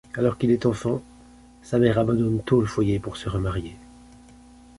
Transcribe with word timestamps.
Alors 0.15 0.39
qu'il 0.39 0.49
est 0.49 0.65
enfant, 0.65 0.99
sa 1.61 1.77
mère 1.77 1.99
abandonne 1.99 2.41
tôt 2.41 2.59
le 2.59 2.65
foyer 2.65 2.97
pour 2.97 3.17
se 3.17 3.29
remarier. 3.29 3.75